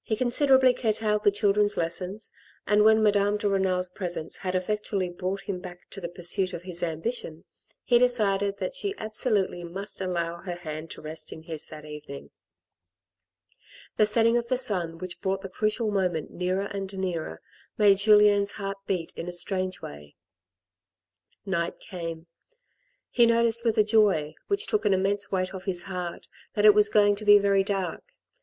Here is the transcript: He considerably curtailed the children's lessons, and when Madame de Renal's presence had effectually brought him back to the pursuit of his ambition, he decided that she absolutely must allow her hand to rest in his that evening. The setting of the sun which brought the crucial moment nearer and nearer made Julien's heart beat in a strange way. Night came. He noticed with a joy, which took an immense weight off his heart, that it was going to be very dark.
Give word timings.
He 0.00 0.16
considerably 0.16 0.72
curtailed 0.72 1.24
the 1.24 1.30
children's 1.30 1.76
lessons, 1.76 2.32
and 2.66 2.84
when 2.84 3.02
Madame 3.02 3.36
de 3.36 3.50
Renal's 3.50 3.90
presence 3.90 4.38
had 4.38 4.54
effectually 4.54 5.10
brought 5.10 5.42
him 5.42 5.60
back 5.60 5.90
to 5.90 6.00
the 6.00 6.08
pursuit 6.08 6.54
of 6.54 6.62
his 6.62 6.82
ambition, 6.82 7.44
he 7.84 7.98
decided 7.98 8.56
that 8.60 8.74
she 8.74 8.94
absolutely 8.96 9.62
must 9.62 10.00
allow 10.00 10.36
her 10.36 10.54
hand 10.54 10.90
to 10.92 11.02
rest 11.02 11.34
in 11.34 11.42
his 11.42 11.66
that 11.66 11.84
evening. 11.84 12.30
The 13.98 14.06
setting 14.06 14.38
of 14.38 14.48
the 14.48 14.56
sun 14.56 14.96
which 14.96 15.20
brought 15.20 15.42
the 15.42 15.50
crucial 15.50 15.90
moment 15.90 16.30
nearer 16.30 16.68
and 16.72 16.90
nearer 16.96 17.42
made 17.76 17.98
Julien's 17.98 18.52
heart 18.52 18.78
beat 18.86 19.12
in 19.16 19.28
a 19.28 19.32
strange 19.32 19.82
way. 19.82 20.16
Night 21.44 21.78
came. 21.78 22.26
He 23.10 23.26
noticed 23.26 23.66
with 23.66 23.76
a 23.76 23.84
joy, 23.84 24.34
which 24.46 24.66
took 24.66 24.86
an 24.86 24.94
immense 24.94 25.30
weight 25.30 25.52
off 25.54 25.64
his 25.64 25.82
heart, 25.82 26.26
that 26.54 26.64
it 26.64 26.72
was 26.72 26.88
going 26.88 27.16
to 27.16 27.26
be 27.26 27.38
very 27.38 27.62
dark. 27.62 28.14